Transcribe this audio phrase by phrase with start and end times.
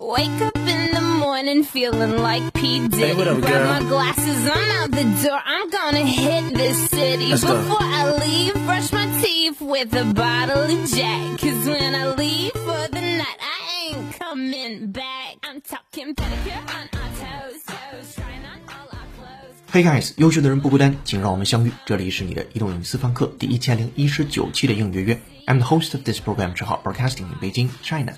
[0.00, 2.86] Wake up in the morning feeling like P.
[2.86, 2.96] Diddy.
[2.98, 3.66] Hey, what up, Grab girl?
[3.66, 5.40] my glasses, I'm out the door.
[5.42, 7.30] I'm gonna hit this city.
[7.30, 7.56] Let's go.
[7.56, 11.40] Before I leave, brush my teeth with a bottle of Jack.
[11.40, 15.38] Cause when I leave for the night, I ain't coming back.
[15.42, 19.56] I'm talking pedicure on our toes, toes, trying on all our clothes.
[19.72, 21.72] Hey guys，优秀的人不孤单，请让我们相遇。
[21.86, 25.20] 这里是你的移动英语私房课第一千零一十九期的英语约约。
[25.46, 28.12] I'm the host of this program，只好 broadcasting in Beijing, China。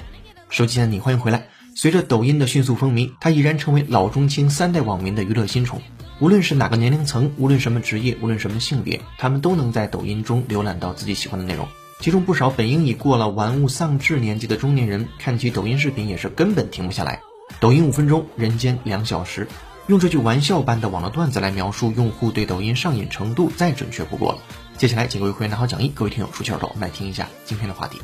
[0.51, 1.47] 手机前的你，欢迎回来。
[1.76, 5.82] 随着抖音的迅速风靡，它已然成为老中青三代网民的娱乐新宠。
[6.20, 11.68] 无论是哪个年龄层，无论什么职业，无论什么性别，他们都能在抖音中浏览到自己喜欢的内容。
[12.00, 17.20] 其中不少本应已过了玩物丧志年纪的中年人，看起抖音视频也是根本停不下来。
[17.60, 19.48] 抖音五分钟，人间两小时。
[19.88, 24.40] 用这句玩笑般的网络段子来描述用户对抖音上瘾程度，再准确不过了。
[24.78, 28.00] 接下来，请各位会员拿好讲义，各位听友竖起耳朵，我们来听一下今天的话题。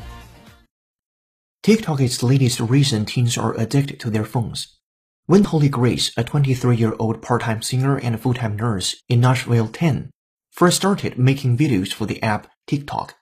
[1.62, 4.78] TikTok is the latest reason teens are addicted to their phones.
[5.26, 10.08] When Holly Grace, a 23-year-old part-time singer and full-time nurse in Nashville, 10,
[10.50, 13.14] first started making videos for the app TikTok,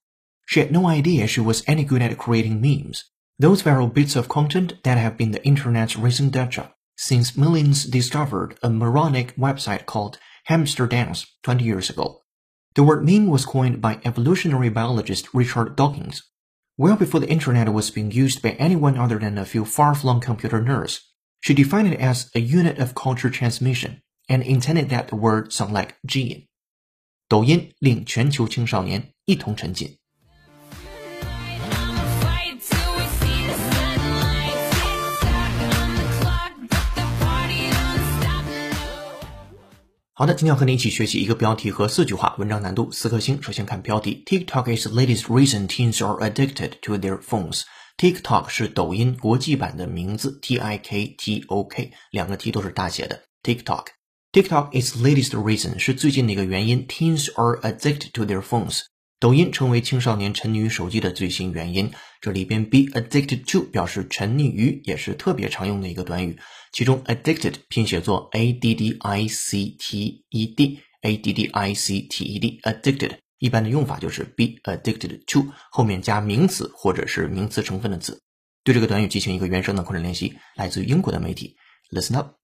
[0.47, 3.11] she had no idea she was any good at creating memes.
[3.41, 8.57] Those viral bits of content that have been the internet's recent deja since millions discovered
[8.63, 12.23] a moronic website called Hamster Dance 20 years ago.
[12.77, 16.23] The word meme was coined by evolutionary biologist Richard Dawkins.
[16.78, 20.60] Well before the internet was being used by anyone other than a few far-flung computer
[20.62, 21.02] nerds,
[21.40, 25.74] she defined it as a unit of culture transmission and intended that the word sound
[25.74, 26.48] like gene.
[27.28, 29.97] 抖音令全球青少年一同沉浸。
[40.18, 43.42] 好的，今天要和你一起学习一个标题和四句话，文章难度四颗星。
[43.42, 51.64] 首先看标题，TikTok is the latest reason teens are addicted to their phones。TikTok 是抖音国际版的名字，T I K T O
[51.64, 53.24] K，两个 T 都是大写的。
[53.42, 58.82] TikTok。TikTok is the latest reason 是最近的一个原因，teens are addicted to their phones。
[59.21, 61.91] 抖音成为青少年沉溺于手机的最新原因。
[62.21, 66.39] 这里边 be addicted to 表示沉溺于，也是特别常用的一个短语。
[66.73, 72.25] 其中 addicted 拼写作 a d d i c t e d，a d d i c t
[72.25, 78.21] e d，addicted 一般的用法就是 be addicted to 后面加名词或者是名词成分的词。
[78.63, 81.57] 对这个短语进行一个原声的扩展练习，来自于英国的媒体。
[81.91, 82.38] Listen up。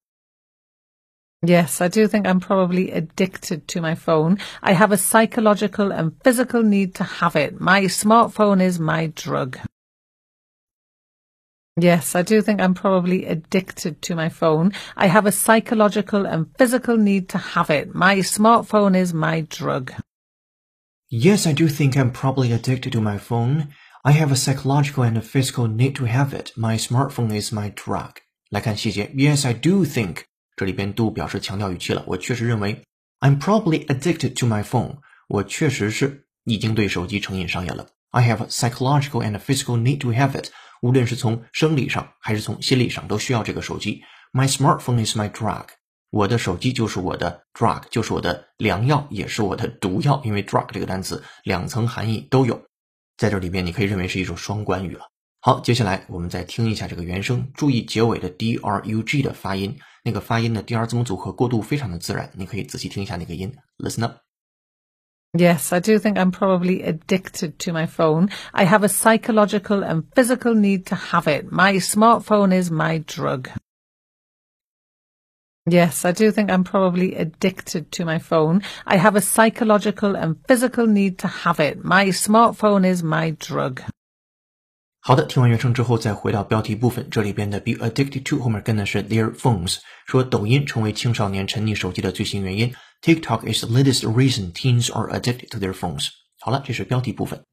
[1.44, 4.40] Yes, I do think I'm probably addicted to my phone.
[4.62, 7.62] I have a psychological and physical need to have it.
[7.62, 9.58] My smartphone is my drug.
[11.78, 14.74] Yes, I do think I'm probably addicted to my phone.
[14.98, 17.96] I have a psychological and physical need to have it.
[17.96, 19.94] My smartphone is my drug.
[21.10, 23.70] Yes, I do think I'm probably addicted to my phone.
[24.04, 26.52] I have a psychological and a physical need to have it.
[26.58, 28.20] My smartphone is my drug.
[28.50, 29.12] 来看细节。
[29.16, 30.24] Yes, I do think
[30.57, 32.05] 这里边 do 表示强调语气了。
[32.07, 32.83] 我确实认为
[33.21, 34.99] I'm probably addicted to my phone.
[35.29, 37.89] 我确实是已经对手机成瘾上瘾了。
[38.11, 40.51] I have a psychological and a physical need to have it.
[40.83, 44.03] 无论是从生理上还是从心理上，都需要这个手机。
[44.33, 45.67] My smartphone is my drug.
[46.11, 50.21] 我的手机就是我的 drug，就是我的良药，也是我的毒药。
[50.25, 52.67] 因为 drug 这个单词两层含义都有，
[53.17, 55.07] 在这里边你可以认为是一种双关语了。
[55.44, 63.56] 好，接下来我们再听一下这个原声，注意结尾的 d r u g 的发音，那个发音的第二字母组合过渡非常的自然，你可以仔细听一下那个音。
[63.78, 64.18] Listen up。
[65.32, 68.32] Yes, I do think I'm probably addicted to my phone.
[68.52, 71.52] I have a psychological and physical need to have it.
[71.52, 73.48] My smartphone is my drug.
[75.68, 78.64] Yes, I do think I'm probably addicted to my phone.
[78.88, 81.84] I have a psychological and physical need to have it.
[81.84, 83.84] My smartphone is my drug.
[85.07, 89.77] 好的，听完原声之后，再回到标题部分，这里边的 be addicted to 后面跟的是 their phones，
[90.07, 92.73] 说抖音成为青少年沉溺手机的最新原因。
[93.03, 96.09] TikTok is the latest reason teens are addicted to their phones。
[96.41, 97.45] 好了，这是标题部分。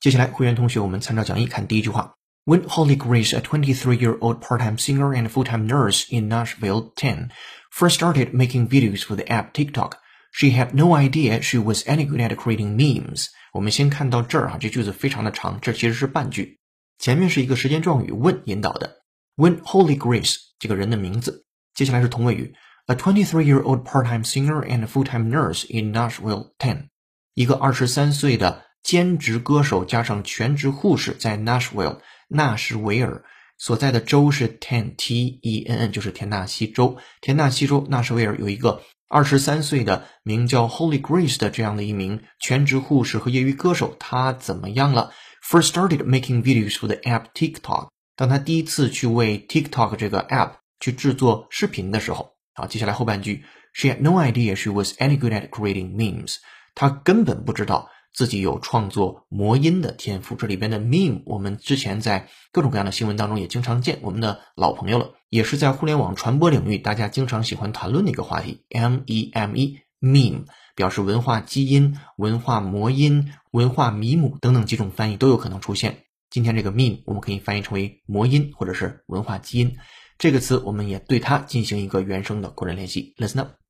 [0.00, 2.16] 接下来，会员同学，我们参照讲义看第一句话。
[2.45, 7.31] When Holly Grace, a 23-year-old part-time singer and full-time nurse in Nashville, 10,
[7.69, 9.97] first started making videos for the app TikTok,
[10.31, 13.27] she had no idea she was any good at creating memes.
[13.53, 16.59] 我们先看到这儿哈，这句子非常的长，这其实是半句，
[16.97, 18.97] 前面是一个时间状语 when 引导的。
[19.35, 22.53] When Holly Grace 这个人的名字，接下来是同位语，
[22.87, 26.87] a 23-year-old part-time singer and full-time nurse in Nashville, 10，
[27.35, 33.24] 一个二十三岁的兼职歌手加上全职护士，在 Nashville 纳什维尔
[33.58, 36.98] 所在的州是 Ten T E N N，就是田纳西州。
[37.20, 45.12] 田纳西州纳什维尔有一个二十三岁的名叫 Holy Grace 的这样的一名全职护士和业余歌手，他怎么样了
[45.48, 47.88] ？First started making videos for the app TikTok。
[48.16, 56.36] 当他第一次去为 TikTok 这个 app 去制作视频的时候，好，接下来后半句，She had no idea she was any good at creating memes。
[56.74, 60.36] 她根本不知道自己有创作魔音的天赋。
[60.36, 68.64] 这里边的 meme，我们之前在各种各样的新闻当中也经常见，我们的老朋友了，也是在互联网传播领域大家经常喜欢谈论的一个话题。
[68.70, 70.44] M E M E，meme
[70.76, 76.04] 表示文化基因、文化魔音、文化迷母等等几种翻译都有可能出现。
[76.30, 79.76] 今天这个 meme 我们可以翻译成为魔音或者是文化基因。
[80.18, 83.14] 这个词我们也对它进行一个原声的口人练习。
[83.18, 83.63] Listen up.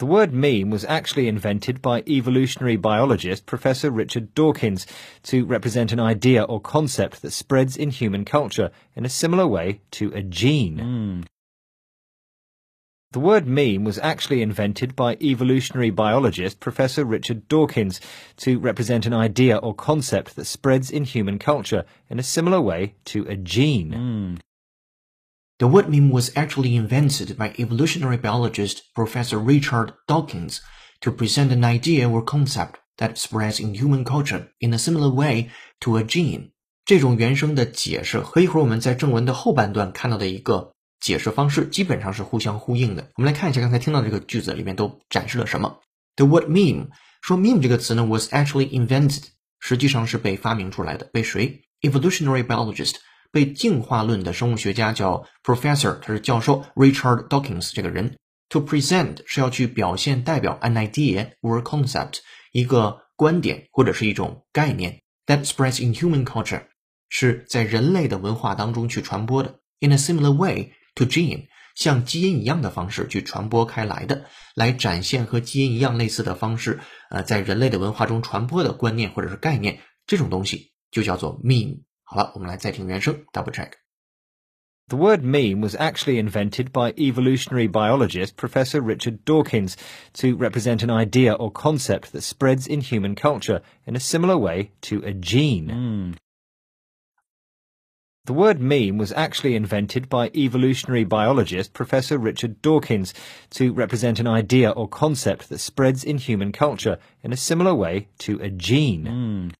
[0.00, 4.86] The word meme was actually invented by evolutionary biologist Professor Richard Dawkins
[5.24, 9.82] to represent an idea or concept that spreads in human culture in a similar way
[9.90, 10.78] to a gene.
[10.78, 11.26] Mm.
[13.12, 18.00] The word meme was actually invented by evolutionary biologist Professor Richard Dawkins
[18.38, 22.94] to represent an idea or concept that spreads in human culture in a similar way
[23.04, 23.90] to a gene.
[23.92, 24.40] Mm.
[25.59, 30.59] The word meme was actually invented by evolutionary biologist Professor Richard Dawkins
[31.01, 35.49] to present an idea or concept that spreads in human culture in a similar way
[35.79, 36.51] to a gene。
[36.85, 43.09] 这种原声的解释和一会儿我们在正文的后半段看到的一个解释方式基本上是互相呼应的。
[43.15, 45.79] 我们来看一下刚才听到这个句子里面都展示了什么。
[46.15, 46.89] The word meme
[47.21, 49.23] 说 meme 这个词呢 was actually invented，
[49.59, 51.63] 实际上是被发明出来的，被谁？
[51.81, 52.95] Evolutionary biologist
[53.32, 58.16] 被进化论的生物学家叫 Professor，他是教授 Richard Dawkins 这个人。
[58.50, 62.18] To present 是要去表现、代表 an idea or concept
[62.50, 66.62] 一个观点或者是一种概念 that spreads in human culture
[67.08, 69.60] 是在人类的文化当中去传播的。
[69.78, 71.46] In a similar way to gene，
[71.76, 74.24] 像基因一样的方式去传播开来的，
[74.56, 76.80] 来展现和基因一样类似的方式，
[77.10, 79.78] 呃，在人类的文化中传播的观念或者是概念，
[80.08, 81.82] 这种东西就叫做 meme。
[82.09, 89.75] 好了，我们来再听原声，double check。The word meme was actually invented by evolutionary biologist Professor Richard Dawkins
[90.13, 94.73] to represent an idea or concept that spreads in human culture in a similar way
[94.81, 95.69] to a gene.
[95.69, 96.15] Mm.
[98.25, 103.13] The word meme was actually invented by evolutionary biologist Professor Richard Dawkins
[103.51, 108.09] to represent an idea or concept that spreads in human culture in a similar way
[108.19, 109.05] to a gene.
[109.05, 109.53] Mm.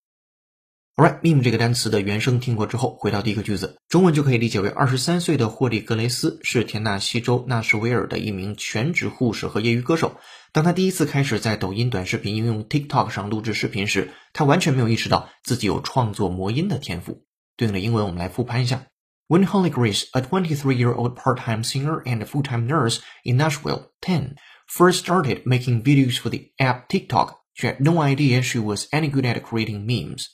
[1.00, 10.20] Alright，meme 这个单词的原声听过之后，回到第一个句子，中文就可以理解为：二十三岁的霍利·格雷斯是田纳西州纳什维尔的一名全职护士和业余歌手。
[10.52, 17.24] 当他第一次开始在抖音短视频应用 TikTok 上录制视频时，他完全没有意识到自己有创作魔音的天赋。
[17.56, 18.84] 对应的英文，我们来复盘一下
[19.26, 24.34] ：When Holly Grace, a 23-year-old part-time singer and full-time nurse in Nashville, Ten,
[24.68, 29.08] first started making videos for the app TikTok, she had no idea she was any
[29.08, 30.28] good at creating memes.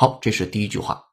[0.00, 1.04] 好，这是第一句话。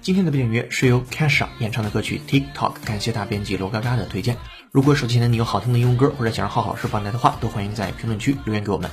[0.00, 4.36] 今天的背景音乐是由 Kesha 演唱的歌曲 TikTok，感谢大编辑罗嘎嘎的推荐。
[4.70, 8.90] 如果手机前的你有好听的英文歌，或者想让浩浩师放来的话，都欢迎在评论区留言给我们。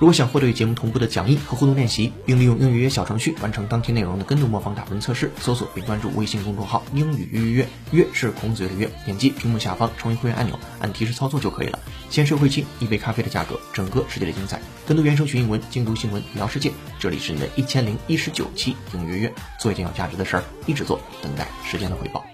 [0.00, 11.78] 如果想获得与节目同步的讲义和互动练习，并利用英语约小程序完成当天内容的跟读模仿打分测试，搜索并关注微信公众号“英语约约约”，约是孔子约的约，点击屏幕下方成为会员按钮，按提示操作就可以了。
[12.10, 16.72] 先收会期，一杯咖啡的价格，整个世界的精彩，跟读原声学英文，精读新闻聊世界。
[16.98, 22.24] 这里是你的一千零一十九期英语约约，做一件有价值的事儿，一直做，等待时间的回报。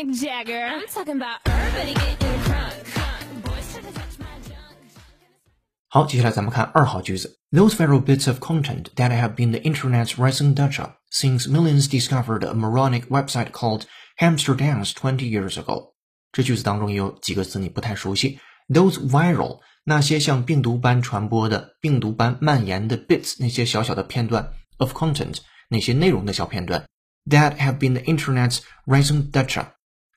[0.00, 0.64] Mick Jagger.
[0.64, 3.44] I'm talking about everybody getting crunk, crunk.
[3.44, 4.76] Boys try to touch my junk.
[5.88, 7.38] 好，接下来咱们看二号句子。
[7.52, 12.54] Those viral bits of content that have been the internet's rising Dutch since millions discovered a
[12.54, 13.82] moronic website called
[14.18, 15.92] Hamster Dance 20 years ago。
[16.32, 18.40] 这句子当中也有几个词你不太熟悉。
[18.68, 25.36] Those viral 那些像病毒般传播的、病毒般蔓延的 bits 那些小小的片段 of content
[25.68, 26.84] 那些内容的小片段
[27.28, 29.64] that have been the internet's raison d'être，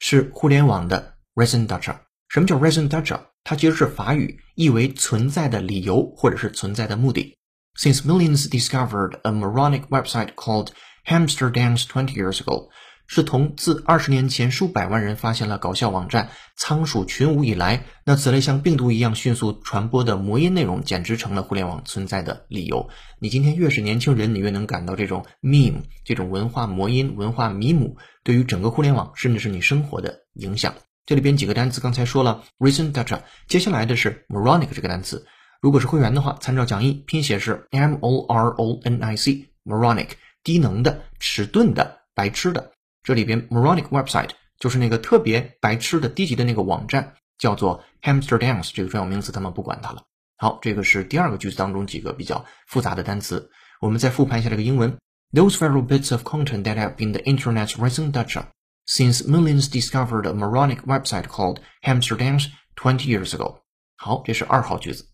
[0.03, 1.95] 是互联网的 raison d'être。
[2.29, 3.19] 什么叫 raison d'être？
[3.43, 7.35] 它其实是法语，意为存在的理由或者是存在的目的。
[7.79, 10.69] Since millions discovered a moronic website called
[11.05, 12.69] Hamster Dance 20 years ago，
[13.06, 22.88] 是同自二十年前数百万人发现了搞笑网站仓鼠群舞以来，那此类像病毒一样迅速传播的魔音内容，简直成了互联网存在的理由。
[23.20, 30.74] 你今天越是年轻人，你越能感到这种 meme 这种文化魔音、文化迷母对于整个互联网，甚至是你生活的影响。
[31.06, 35.26] 这里边几个单词刚才说了 recent data，接下来的是 moronic 这个单词。
[35.60, 40.08] 如果是会员的话，参照讲义，拼写是 m o r o n i c，moronic，
[40.42, 42.72] 低能的、迟钝的、白痴的。
[43.03, 50.03] 这里边 moronic website 就是那个特别白痴的低级的那个网站，叫做 Hamster Dance 这个专有名词，他们不管它了。
[50.37, 53.49] 好，这个是第二个句子当中几个比较复杂的单词。
[53.81, 54.97] 我们再复盘一下这个英文：
[55.31, 58.45] Those viral bits of content that have been the internet's recent data
[58.85, 63.59] since millions discovered a moronic website called Hamster Dance 20 years ago。
[63.97, 65.05] 好，这是二号句子。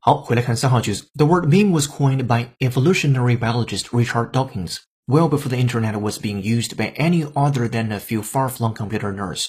[0.00, 1.08] 好，回来看三号句子。
[1.14, 6.42] The word meme was coined by evolutionary biologist Richard Dawkins well before the internet was being
[6.42, 9.46] used by any other than a few far-flung computer nerds.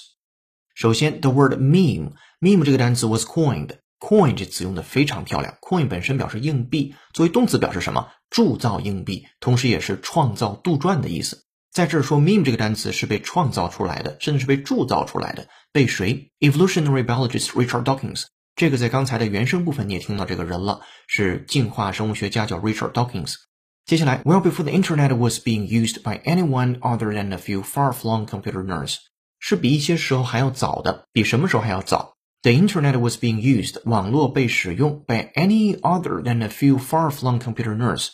[0.74, 5.56] 首先，the word meme，meme 这个单词 was coined。coin 这词用的非常漂亮。
[5.60, 8.08] coin 本身表示硬币，作为动词表示什么？
[8.30, 11.44] 铸造硬币，同时也是创造、杜撰的意思。
[11.72, 15.48] 在这儿说 meme 这个单词是被创造出来的，甚至是被铸造出来的。
[15.72, 16.30] 被谁？
[16.40, 18.24] Evolutionary biologist Richard Dawkins。
[18.55, 23.35] 这个在刚才的原声部分你也听到这个人了，是进化生物学家叫 Richard Dawkins。
[23.85, 28.97] 接下来，Well before the internet was being used by anyone other than a few far-flung computer nerds，
[29.39, 38.09] 是比一些时候还要早的，比什么时候还要早？The internet was being used，网络被使用 by any other than a few far-flung computer nerds，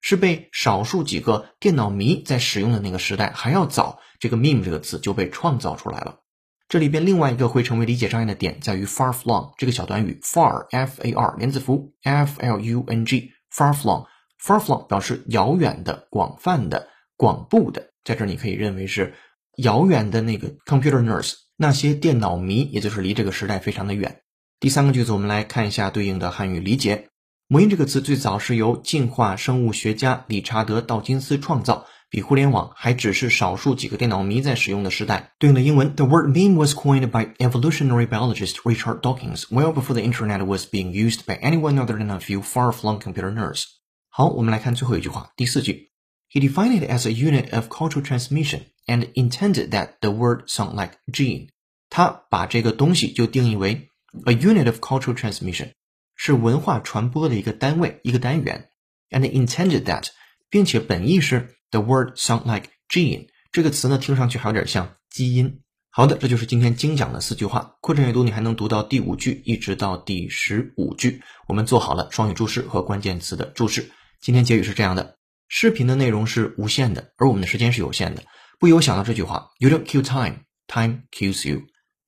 [0.00, 4.00] 是被少数几个电脑迷在使用的那个时代还要早。
[4.18, 6.20] 这个 meme 这个词就被创造出来了。
[6.68, 14.04] 这里边另外一个会成为理解障碍的点在于 far flung 这个小短语 far f a r 连字符 f l u n g far flung
[14.42, 19.14] far flung 表示遥远的、广泛的、广布的，在这儿你可以认为是
[19.58, 24.22] 遥远的那个 computer nerds 那些电脑迷，也就是离这个时代非常的远。
[24.58, 27.08] 第三个句子我们来看一下对应的汉语理解。
[27.46, 31.86] 魔音这个词最早是由进化生物学家理查德道金斯创造。
[32.13, 35.33] 比互联网还只是少数几个电脑迷在使用的时代。
[35.37, 40.91] 对应的英文，The word meme was coined by evolutionary biologist Richard Dawkins well before the internet was being
[40.91, 43.65] used by anyone other than a few far-flung computer nerds。
[44.09, 45.91] 好，我们来看最后一句话，第四句。
[46.31, 50.95] He defined it as a unit of cultural transmission and intended that the word sound like
[51.11, 51.49] gene。
[51.91, 53.89] 他把这个东西就定义为
[54.25, 55.73] a unit of cultural transmission，
[56.15, 58.69] 是文化传播的一个单位、一个单元，
[59.11, 60.07] and intended that，
[60.49, 61.55] 并且本意是。
[61.74, 65.60] The word sound like gene 这个词呢，听上去还有点像基因。
[65.90, 67.74] 好的，这就是今天精讲的四句话。
[67.80, 71.20] 扩展阅读，你还能读到第五句，一直到第十五句。
[71.48, 73.90] 我们做好了双语注释和关键词的注释。
[74.20, 78.22] 今天结语是这样的：视频的内容是无限的，而我们的时间是有限的。
[78.60, 81.62] 不由想到这句话：You don't kill time, time kills you。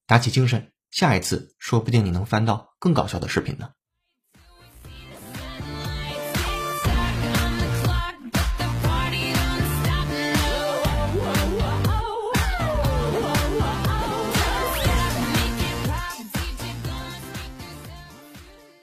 [0.05, 3.71] 打起精神，下一次说不定你能翻到更搞笑的视频呢。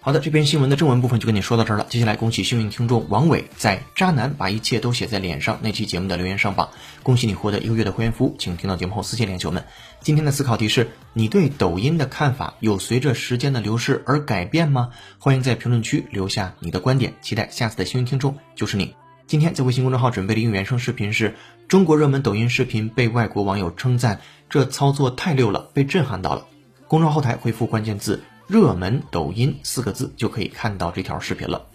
[0.05, 1.87] 好的，这篇新闻的正文部分就跟你说到这儿了。
[1.89, 6.69] 接下来，恭喜幸运听众王伟在《渣男把一切都写在脸上》那期节目的留言上榜，
[7.03, 9.65] 恭喜你获得一个月的会员服务，请听到节目后私信联系我们。
[10.03, 14.91] 今天的思考题是：你对抖音的看法有随着时间的流逝而改变吗？
[15.19, 18.95] 欢迎在评论区留下你的观点，期待下次的幸运听众就是你。
[19.27, 21.35] 今天在微信公众号准备的英语原声视频是
[21.67, 24.21] 中国热门抖音视频被外国网友称赞，
[24.51, 26.45] 这操作太溜了，被震撼到了。
[26.89, 28.23] 公众号后台回复关键字。
[28.47, 31.67] 热门抖音四个字就可以看到这条视频了。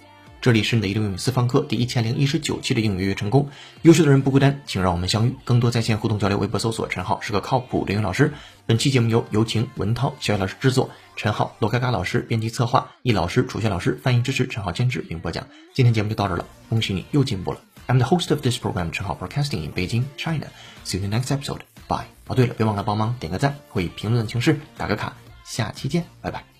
[0.41, 3.49] 这里是你的移动英语私房课第一千零一十九期的英语约成功。
[3.81, 5.35] 优秀的人不孤单，请让我们相遇。
[5.43, 8.31] 更多在线互动交流，微博搜索陈浩是个靠谱的英语老师。
[8.65, 15.45] 本期节目由有请文涛、小雨老师制作，陈浩、罗嘎嘎老师编辑策划，易老师、楚学老师翻译支持，陈浩监制并播讲。
[15.73, 17.59] 今天节目就到这了，恭喜你又进步了。
[17.87, 20.47] I'm the host of this program，陈浩 Broadcasting in Beijing, China.
[20.85, 21.61] See you next episode.
[21.89, 22.05] Bye.
[22.27, 25.17] 哦，对了，别忘了帮忙点个赞，或以评论的形式打个卡。
[25.43, 26.58] 下期见，拜拜。